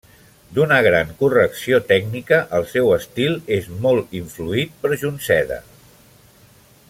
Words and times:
D'una 0.57 0.77
gran 0.85 1.11
correcció 1.19 1.79
tècnica, 1.91 2.39
el 2.59 2.65
seu 2.71 2.89
estil 2.95 3.37
és 3.59 3.69
molt 3.85 4.19
influït 4.21 4.75
per 4.87 4.95
Junceda. 5.03 5.61